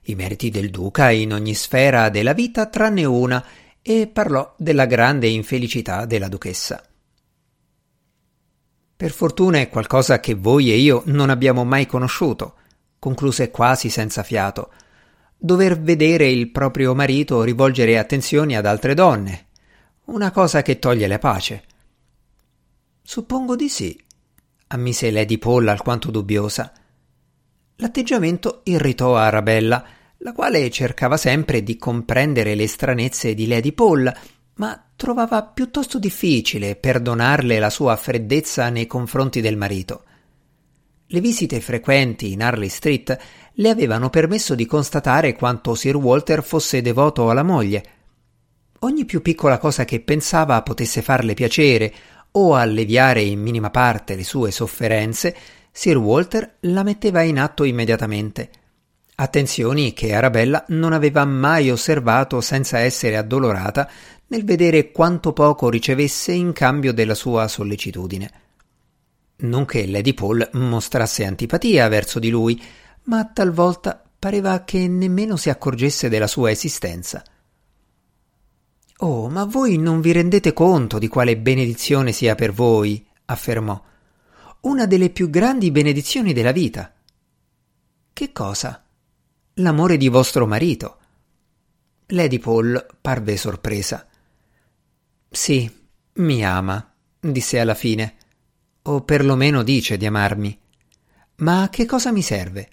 i 0.05 0.15
meriti 0.15 0.49
del 0.49 0.71
duca 0.71 1.11
in 1.11 1.33
ogni 1.33 1.53
sfera 1.53 2.09
della 2.09 2.33
vita 2.33 2.65
tranne 2.65 3.05
una, 3.05 3.45
e 3.81 4.07
parlò 4.07 4.53
della 4.57 4.85
grande 4.85 5.27
infelicità 5.27 6.05
della 6.05 6.27
duchessa. 6.27 6.83
Per 8.95 9.11
fortuna 9.11 9.59
è 9.59 9.69
qualcosa 9.69 10.19
che 10.19 10.35
voi 10.35 10.71
e 10.71 10.75
io 10.75 11.01
non 11.05 11.31
abbiamo 11.31 11.63
mai 11.63 11.87
conosciuto, 11.87 12.55
concluse 12.99 13.49
quasi 13.49 13.89
senza 13.89 14.21
fiato. 14.21 14.71
Dover 15.35 15.81
vedere 15.81 16.29
il 16.29 16.51
proprio 16.51 16.93
marito 16.93 17.41
rivolgere 17.41 17.97
attenzioni 17.97 18.55
ad 18.55 18.67
altre 18.67 18.93
donne, 18.93 19.47
una 20.05 20.29
cosa 20.29 20.61
che 20.61 20.77
toglie 20.77 21.07
la 21.07 21.17
pace. 21.17 21.63
Suppongo 23.01 23.55
di 23.55 23.69
sì, 23.69 23.99
ammise 24.67 25.09
Lady 25.09 25.39
Paul 25.39 25.67
alquanto 25.67 26.11
dubbiosa. 26.11 26.71
L'atteggiamento 27.77 28.61
irritò 28.65 29.15
Arabella, 29.15 29.83
la 30.23 30.33
quale 30.33 30.69
cercava 30.69 31.17
sempre 31.17 31.63
di 31.63 31.77
comprendere 31.77 32.53
le 32.53 32.67
stranezze 32.67 33.33
di 33.33 33.47
Lady 33.47 33.71
Paul, 33.71 34.11
ma 34.55 34.85
trovava 34.95 35.41
piuttosto 35.43 35.97
difficile 35.97 36.75
perdonarle 36.75 37.57
la 37.57 37.71
sua 37.71 37.95
freddezza 37.95 38.69
nei 38.69 38.85
confronti 38.85 39.41
del 39.41 39.57
marito. 39.57 40.03
Le 41.07 41.19
visite 41.19 41.59
frequenti 41.59 42.33
in 42.33 42.43
Harley 42.43 42.69
Street 42.69 43.17
le 43.53 43.69
avevano 43.69 44.11
permesso 44.11 44.53
di 44.53 44.67
constatare 44.67 45.33
quanto 45.33 45.73
Sir 45.73 45.95
Walter 45.95 46.43
fosse 46.43 46.81
devoto 46.81 47.31
alla 47.31 47.43
moglie, 47.43 47.83
ogni 48.79 49.05
più 49.05 49.23
piccola 49.23 49.57
cosa 49.57 49.85
che 49.85 50.01
pensava 50.01 50.61
potesse 50.61 51.01
farle 51.01 51.33
piacere 51.33 51.93
o 52.33 52.53
alleviare 52.53 53.21
in 53.21 53.41
minima 53.41 53.71
parte 53.71 54.15
le 54.15 54.23
sue 54.23 54.51
sofferenze, 54.51 55.35
Sir 55.71 55.97
Walter 55.97 56.57
la 56.61 56.83
metteva 56.83 57.23
in 57.23 57.39
atto 57.39 57.63
immediatamente. 57.63 58.60
Attenzioni 59.21 59.93
che 59.93 60.15
Arabella 60.15 60.65
non 60.69 60.93
aveva 60.93 61.25
mai 61.25 61.69
osservato 61.69 62.41
senza 62.41 62.79
essere 62.79 63.17
addolorata 63.17 63.87
nel 64.29 64.43
vedere 64.43 64.89
quanto 64.89 65.31
poco 65.31 65.69
ricevesse 65.69 66.31
in 66.31 66.53
cambio 66.53 66.91
della 66.91 67.13
sua 67.13 67.47
sollecitudine. 67.47 68.31
Non 69.41 69.65
che 69.65 69.85
Lady 69.85 70.15
Paul 70.15 70.49
mostrasse 70.53 71.23
antipatia 71.23 71.87
verso 71.87 72.17
di 72.17 72.31
lui, 72.31 72.59
ma 73.03 73.23
talvolta 73.25 74.03
pareva 74.17 74.63
che 74.63 74.87
nemmeno 74.87 75.35
si 75.35 75.51
accorgesse 75.51 76.09
della 76.09 76.25
sua 76.25 76.49
esistenza. 76.49 77.23
Oh, 78.97 79.29
ma 79.29 79.45
voi 79.45 79.77
non 79.77 80.01
vi 80.01 80.13
rendete 80.13 80.51
conto 80.51 80.97
di 80.97 81.07
quale 81.07 81.37
benedizione 81.37 82.11
sia 82.11 82.33
per 82.33 82.53
voi, 82.53 83.05
affermò. 83.25 83.79
Una 84.61 84.87
delle 84.87 85.11
più 85.11 85.29
grandi 85.29 85.69
benedizioni 85.69 86.33
della 86.33 86.51
vita. 86.51 86.91
Che 88.13 88.31
cosa? 88.31 88.80
L'amore 89.61 89.95
di 89.97 90.07
vostro 90.07 90.47
marito. 90.47 90.97
Lady 92.07 92.39
Paul 92.39 92.83
parve 92.99 93.37
sorpresa. 93.37 94.07
Sì, 95.29 95.71
Mi 96.13 96.43
ama, 96.43 96.93
disse 97.19 97.59
alla 97.59 97.75
fine, 97.75 98.15
o 98.81 99.01
perlomeno 99.01 99.61
dice 99.61 99.97
di 99.97 100.07
amarmi. 100.07 100.59
Ma 101.37 101.69
che 101.71 101.85
cosa 101.85 102.11
mi 102.11 102.23
serve? 102.23 102.69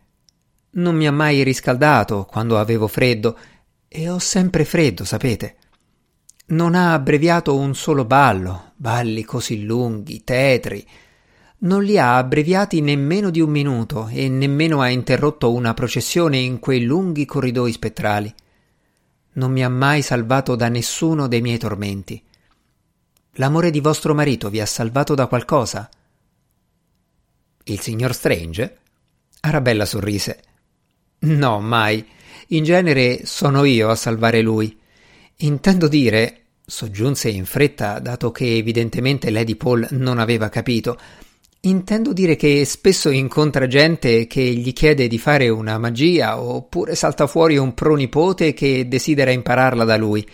Non 0.71 0.97
mi 0.97 1.07
ha 1.07 1.13
mai 1.13 1.43
riscaldato 1.43 2.25
quando 2.25 2.59
avevo 2.59 2.89
freddo, 2.89 3.39
e 3.87 4.09
ho 4.09 4.19
sempre 4.19 4.65
freddo, 4.65 5.05
sapete. 5.05 5.57
Non 6.47 6.75
ha 6.75 6.95
abbreviato 6.95 7.55
un 7.55 7.75
solo 7.75 8.07
ballo, 8.07 8.73
balli 8.77 9.25
così 9.25 9.63
lunghi, 9.63 10.25
tetri. 10.25 10.89
Non 11.61 11.83
li 11.83 11.99
ha 11.99 12.17
abbreviati 12.17 12.81
nemmeno 12.81 13.31
di 13.31 13.41
un 13.41 13.51
minuto 13.51 14.07
e 14.09 14.29
nemmeno 14.29 14.81
ha 14.81 14.91
interrotto 14.91 15.53
una 15.53 15.75
processione 15.75 16.39
in 16.39 16.61
quei 16.61 16.85
lunghi 16.85 17.25
corridoi 17.25 17.73
spettrali. 17.73 18.33
Non 19.33 19.51
mi 19.51 19.65
ha 19.65 19.69
mai 19.69 20.03
salvato 20.03 20.55
da 20.55 20.69
nessuno 20.69 21.27
dei 21.27 21.41
miei 21.41 21.59
tormenti. 21.59 22.23
L'amore 23.33 23.71
di 23.71 23.81
vostro 23.81 24.15
marito 24.15 24.51
vi 24.51 24.61
ha 24.61 24.67
salvato 24.67 25.17
da 25.17 25.27
qualcosa? 25.27 25.89
Il 27.65 27.81
signor 27.81 28.15
Strange? 28.15 28.79
Arabella 29.41 29.85
sorrise. 29.85 30.43
No, 31.21 31.59
mai. 31.59 32.07
In 32.49 32.63
genere 32.63 33.27
sono 33.27 33.65
io 33.65 33.91
a 33.91 33.97
salvare 33.97 34.43
lui. 34.43 34.79
Intendo 35.39 35.89
dire, 35.89 36.43
soggiunse 36.65 37.29
in 37.29 37.45
fretta, 37.45 37.99
dato 37.99 38.31
che 38.31 38.57
evidentemente 38.57 39.31
Lady 39.31 39.57
Paul 39.57 39.87
non 39.91 40.19
aveva 40.19 40.49
capito, 40.49 40.99
intendo 41.61 42.13
dire 42.13 42.37
che 42.37 42.65
spesso 42.65 43.11
incontra 43.11 43.67
gente 43.67 44.27
che 44.27 44.41
gli 44.41 44.73
chiede 44.73 45.09
di 45.09 45.19
fare 45.19 45.49
una 45.49 45.79
magia, 45.79 46.41
oppure 46.41 46.95
salta 46.95 47.27
fuori 47.27 47.57
un 47.57 47.75
pronipote 47.75 48.53
che 48.53 48.87
desidera 48.89 49.31
impararla 49.31 49.85
da 49.85 49.97
lui 49.97 50.27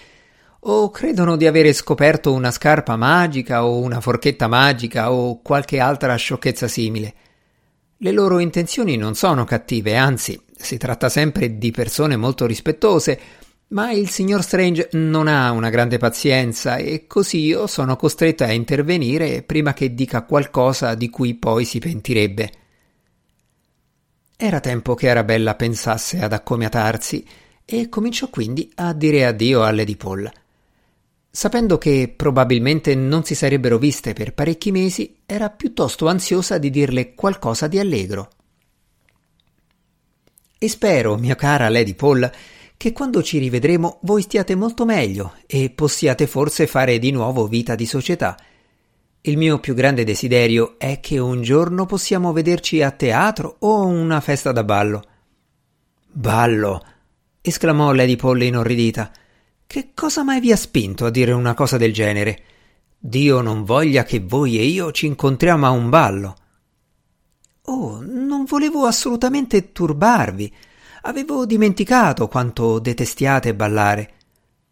o 0.67 0.91
credono 0.91 1.37
di 1.37 1.47
avere 1.47 1.73
scoperto 1.73 2.33
una 2.33 2.51
scarpa 2.51 2.97
magica 2.97 3.67
o 3.67 3.81
una 3.81 4.01
forchetta 4.01 4.49
magica 4.49 5.13
o 5.13 5.41
qualche 5.43 5.79
altra 5.79 6.15
sciocchezza 6.17 6.69
simile. 6.69 7.15
Le 7.99 8.11
loro 8.13 8.39
intenzioni 8.39 8.97
non 8.97 9.15
sono 9.15 9.45
cattive, 9.45 9.97
anzi, 9.97 10.41
si 10.57 10.79
tratta 10.79 11.09
sempre 11.09 11.59
di 11.59 11.71
persone 11.71 12.17
molto 12.17 12.47
rispettose, 12.47 13.21
ma 13.69 13.91
il 13.93 14.09
signor 14.09 14.43
Strange 14.43 14.91
non 14.93 15.27
ha 15.27 15.51
una 15.51 15.71
grande 15.71 15.99
pazienza 15.99 16.77
e 16.77 17.07
così 17.07 17.39
io 17.39 17.67
sono 17.67 17.97
costretta 17.97 18.45
a 18.45 18.53
intervenire 18.53 19.43
prima 19.43 19.73
che 19.73 19.95
dica 19.95 20.23
qualcosa 20.23 20.95
di 20.95 21.09
cui 21.11 21.35
poi 21.35 21.65
si 21.65 21.79
pentirebbe. 21.79 22.53
Era 24.37 24.61
tempo 24.61 24.95
che 24.95 25.09
Arabella 25.09 25.55
pensasse 25.55 26.21
ad 26.21 26.33
accomiatarsi 26.33 27.27
e 27.65 27.89
cominciò 27.89 28.29
quindi 28.29 28.71
a 28.75 28.93
dire 28.93 29.25
addio 29.25 29.63
a 29.63 29.73
Lady 29.73 29.97
Paul. 29.97 30.31
Sapendo 31.31 31.79
che 31.79 32.13
probabilmente 32.15 32.95
non 32.95 33.25
si 33.25 33.35
sarebbero 33.35 33.79
viste 33.79 34.13
per 34.13 34.35
parecchi 34.35 34.71
mesi, 34.71 35.23
era 35.27 35.51
piuttosto 35.51 36.07
ansiosa 36.07 36.59
di 36.59 36.71
dirle 36.71 37.15
qualcosa 37.15 37.67
di 37.67 37.79
allegro. 37.79 38.31
E 40.59 40.69
spero, 40.69 41.17
mia 41.17 41.35
cara 41.35 41.69
Lady 41.69 41.95
Paul, 41.95 42.31
che 42.85 42.93
quando 42.93 43.23
ci 43.23 43.39
rivedremo 43.39 44.01
voi 44.03 44.21
stiate 44.21 44.55
molto 44.55 44.85
meglio 44.85 45.37
e 45.47 45.71
possiate 45.71 46.27
forse 46.27 46.67
fare 46.67 46.99
di 46.99 47.13
nuovo 47.13 47.47
vita 47.47 47.75
di 47.75 47.87
società. 47.87 48.37
Il 49.23 49.39
mio 49.39 49.59
più 49.59 49.73
grande 49.73 50.05
desiderio 50.05 50.75
è 50.77 51.01
che 51.01 51.19
un 51.19 51.41
giorno 51.41 51.87
possiamo 51.87 52.35
vederci 52.35 52.83
a 52.83 52.91
teatro 52.91 53.57
o 53.61 53.81
a 53.81 53.85
una 53.87 54.21
festa 54.21 54.53
da 54.53 54.65
ballo. 54.65 55.03
Ballo! 56.13 56.85
esclamò 57.41 57.91
Lady 57.95 58.17
Paul 58.17 58.43
inorridita. 58.43 59.11
Che 59.67 59.93
cosa 59.95 60.23
mai 60.23 60.41
vi 60.41 60.53
ha 60.53 60.57
spinto 60.57 61.07
a 61.07 61.11
dire 61.11 61.33
una 61.33 61.55
cosa 61.55 61.79
del 61.79 61.95
genere? 61.95 62.43
Dio 62.99 63.41
non 63.41 63.65
voglia 63.65 64.05
che 64.05 64.21
voi 64.21 64.59
e 64.59 64.65
io 64.65 64.93
ci 64.93 65.07
incontriamo 65.07 65.65
a 65.65 65.71
un 65.71 65.89
ballo. 65.89 66.37
Oh, 67.63 68.03
non 68.03 68.45
volevo 68.45 68.85
assolutamente 68.85 69.73
turbarvi. 69.73 70.55
Avevo 71.07 71.45
dimenticato 71.45 72.29
quanto 72.29 72.79
detestiate 72.79 73.55
ballare. 73.55 74.13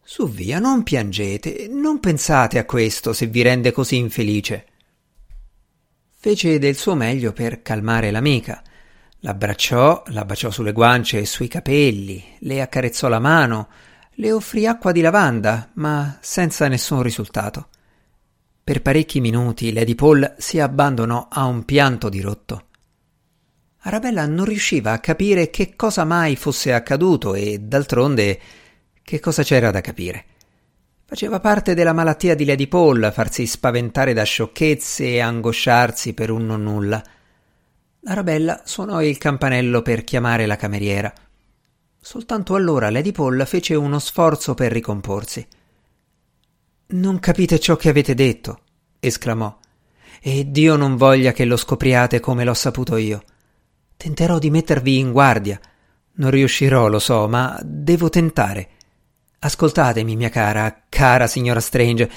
Su 0.03 0.31
via, 0.31 0.59
non 0.59 0.83
piangete, 0.83 1.69
non 1.69 2.01
pensate 2.01 2.59
a 2.59 2.65
questo 2.65 3.13
se 3.13 3.27
vi 3.27 3.43
rende 3.43 3.71
così 3.71 3.97
infelice. 3.97 4.67
Fece 6.09 6.59
del 6.59 6.75
suo 6.75 6.95
meglio 6.95 7.35
per 7.35 7.61
calmare 7.61 8.11
l'amica. 8.11 8.63
L'abbracciò, 9.21 10.05
la 10.07 10.25
baciò 10.25 10.51
sulle 10.51 10.73
guance 10.73 11.19
e 11.19 11.27
sui 11.27 11.49
capelli, 11.49 12.25
le 12.39 12.63
accarezzò 12.63 13.09
la 13.09 13.21
mano, 13.21 13.69
le 14.13 14.33
offrì 14.33 14.67
acqua 14.67 14.91
di 14.91 15.03
lavanda, 15.03 15.71
ma 15.75 16.17
senza 16.23 16.67
nessun 16.67 17.03
risultato. 17.03 17.69
Per 18.65 18.81
parecchi 18.81 19.21
minuti 19.21 19.71
Lady 19.71 19.95
Paul 19.95 20.35
si 20.39 20.59
abbandonò 20.59 21.29
a 21.31 21.45
un 21.45 21.67
pianto 21.67 22.09
dirotto. 22.09 22.69
Arabella 23.85 24.27
non 24.27 24.45
riusciva 24.45 24.93
a 24.93 25.01
capire 25.01 25.51
che 25.51 25.75
cosa 25.75 26.05
mai 26.05 26.37
fosse 26.37 26.73
accaduto 26.73 27.35
e, 27.35 27.59
d'altronde, 27.59 28.41
che 29.03 29.19
cosa 29.19 29.43
c'era 29.43 29.73
da 29.73 29.81
capire. 29.81 30.25
Faceva 31.05 31.41
parte 31.41 31.75
della 31.75 31.93
malattia 31.93 32.37
di 32.37 32.45
Lady 32.45 32.69
Paul 32.69 33.11
farsi 33.13 33.45
spaventare 33.45 34.13
da 34.13 34.23
sciocchezze 34.23 35.05
e 35.05 35.21
angosciarsi 35.21 36.15
per 36.15 36.31
un 36.31 36.47
nonnulla. 36.47 37.03
Arabella 38.05 38.63
suonò 38.65 39.03
il 39.03 39.19
campanello 39.19 39.83
per 39.83 40.05
chiamare 40.05 40.47
la 40.47 40.57
cameriera. 40.57 41.13
Soltanto 42.01 42.55
allora 42.55 42.89
Lady 42.89 43.13
Paul 43.13 43.45
fece 43.47 43.75
uno 43.75 43.99
sforzo 43.99 44.55
per 44.55 44.71
ricomporsi. 44.73 45.47
Non 46.87 47.19
capite 47.19 47.59
ciò 47.59 47.77
che 47.77 47.89
avete 47.89 48.15
detto, 48.15 48.61
esclamò. 49.01 49.59
E 50.21 50.51
Dio 50.51 50.77
non 50.77 50.97
voglia 50.97 51.33
che 51.33 51.45
lo 51.45 51.57
scopriate 51.57 52.21
come 52.21 52.45
l'ho 52.45 52.55
saputo 52.55 52.97
io. 52.97 53.25
Tenterò 54.03 54.41
di 54.41 54.51
mettervi 54.51 54.99
in 54.99 55.13
guardia. 55.13 55.61
Non 56.15 56.31
riuscirò, 56.33 56.89
lo 56.89 56.99
so, 56.99 57.29
ma 57.29 57.57
devo 57.63 58.11
tentare. 58.11 58.69
Ascoltatemi, 59.39 60.17
mia 60.17 60.29
cara, 60.29 60.87
cara 60.89 61.29
signora 61.29 61.61
Strange, 61.61 62.11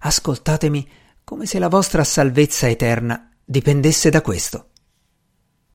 ascoltatemi 0.00 0.86
come 1.24 1.46
se 1.46 1.58
la 1.58 1.68
vostra 1.68 2.04
salvezza 2.04 2.68
eterna 2.68 3.30
dipendesse 3.42 4.10
da 4.10 4.20
questo. 4.20 4.66